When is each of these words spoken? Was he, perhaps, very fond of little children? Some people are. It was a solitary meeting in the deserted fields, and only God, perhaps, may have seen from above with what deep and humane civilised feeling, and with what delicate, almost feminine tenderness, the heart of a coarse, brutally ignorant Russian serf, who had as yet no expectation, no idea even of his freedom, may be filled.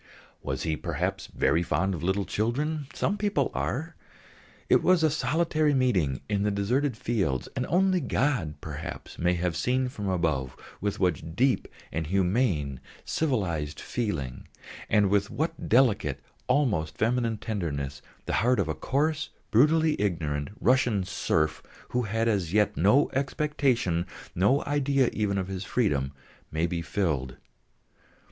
Was 0.41 0.63
he, 0.63 0.75
perhaps, 0.75 1.27
very 1.27 1.61
fond 1.61 1.93
of 1.93 2.01
little 2.01 2.25
children? 2.25 2.87
Some 2.91 3.17
people 3.19 3.51
are. 3.53 3.95
It 4.67 4.81
was 4.81 5.03
a 5.03 5.11
solitary 5.11 5.75
meeting 5.75 6.21
in 6.27 6.41
the 6.41 6.49
deserted 6.49 6.97
fields, 6.97 7.47
and 7.55 7.67
only 7.67 7.99
God, 7.99 8.55
perhaps, 8.61 9.19
may 9.19 9.35
have 9.35 9.55
seen 9.55 9.89
from 9.89 10.09
above 10.09 10.57
with 10.81 10.99
what 10.99 11.35
deep 11.35 11.67
and 11.91 12.07
humane 12.07 12.79
civilised 13.05 13.79
feeling, 13.79 14.47
and 14.89 15.11
with 15.11 15.29
what 15.29 15.69
delicate, 15.69 16.19
almost 16.47 16.97
feminine 16.97 17.37
tenderness, 17.37 18.01
the 18.25 18.33
heart 18.41 18.59
of 18.59 18.67
a 18.67 18.73
coarse, 18.73 19.29
brutally 19.51 20.01
ignorant 20.01 20.49
Russian 20.59 21.03
serf, 21.03 21.61
who 21.89 22.01
had 22.01 22.27
as 22.27 22.53
yet 22.53 22.75
no 22.75 23.11
expectation, 23.13 24.07
no 24.33 24.63
idea 24.65 25.11
even 25.13 25.37
of 25.37 25.47
his 25.47 25.63
freedom, 25.63 26.11
may 26.51 26.65
be 26.65 26.81
filled. 26.81 27.35